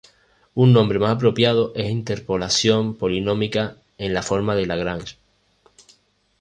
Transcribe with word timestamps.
Un 0.55 0.73
nombre 0.73 0.97
más 0.97 1.11
apropiado 1.11 1.73
es 1.75 1.87
interpolación 1.91 2.95
polinómica 2.95 3.77
en 3.99 4.15
la 4.15 4.23
forma 4.23 4.55
de 4.55 4.65
Lagrange. 4.65 5.17